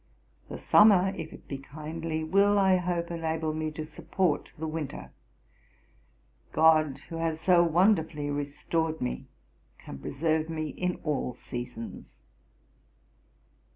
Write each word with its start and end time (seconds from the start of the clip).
The 0.49 0.57
summer, 0.57 1.13
if 1.15 1.31
it 1.31 1.47
be 1.47 1.59
kindly, 1.59 2.23
will, 2.23 2.57
I 2.57 2.77
hope, 2.77 3.11
enable 3.11 3.53
me 3.53 3.69
to 3.73 3.85
support 3.85 4.49
the 4.57 4.65
winter. 4.65 5.11
GOD, 6.53 6.97
who 7.09 7.17
has 7.17 7.39
so 7.39 7.61
wonderfully 7.63 8.31
restored 8.31 8.99
me, 8.99 9.27
can 9.77 9.99
preserve 9.99 10.49
me 10.49 10.69
in 10.69 10.95
all 11.03 11.33
seasons. 11.33 12.15